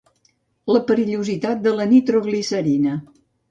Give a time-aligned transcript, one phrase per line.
[0.75, 2.99] La perillositat de la nitroglicerina.